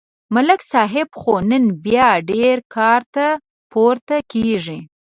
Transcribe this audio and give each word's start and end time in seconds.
ملک 0.35 0.61
صاحب 0.71 1.07
خو 1.19 1.33
نن 1.49 1.63
بیا 1.85 2.07
ډېر 2.29 2.55
کار 2.75 3.01
ته 3.15 3.25
پورته 3.71 4.17
کېږي 4.31 4.79